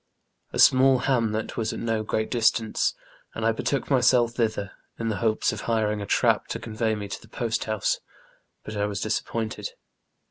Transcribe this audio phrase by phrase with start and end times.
[0.51, 2.95] A small bamlet w^as at no great distance,
[3.35, 7.07] and I betook myself tbitber, in tbe bopes of biring a trap to convey me
[7.07, 7.99] to tbe postbouse,
[8.65, 9.73] but I was disappointed.